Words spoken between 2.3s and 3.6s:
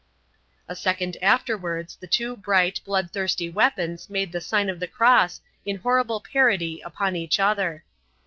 bright, blood thirsty